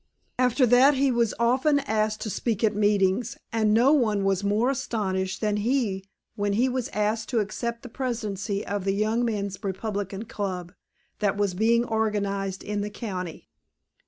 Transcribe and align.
After 0.39 0.65
that 0.65 0.95
he 0.95 1.11
was 1.11 1.35
often 1.37 1.77
asked 1.81 2.21
to 2.21 2.31
speak 2.31 2.63
at 2.63 2.75
meetings, 2.75 3.37
and 3.53 3.71
no 3.71 3.93
one 3.93 4.23
was 4.23 4.43
more 4.43 4.71
astonished 4.71 5.41
than 5.41 5.57
he 5.57 6.05
when 6.35 6.53
he 6.53 6.67
was 6.67 6.87
asked 6.87 7.29
to 7.29 7.39
accept 7.39 7.83
the 7.83 7.87
presidency 7.87 8.65
of 8.65 8.83
the 8.83 8.93
Young 8.95 9.23
Men's 9.23 9.63
Republican 9.63 10.25
Club, 10.25 10.73
that 11.19 11.37
was 11.37 11.53
being 11.53 11.85
organized 11.85 12.63
in 12.63 12.81
the 12.81 12.89
county. 12.89 13.47